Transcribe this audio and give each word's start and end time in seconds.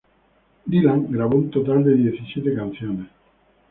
Dylan 0.65 1.11
grabó 1.11 1.37
un 1.37 1.51
total 1.51 1.83
de 1.83 1.93
diecisiete 1.93 2.55
canciones. 2.55 3.07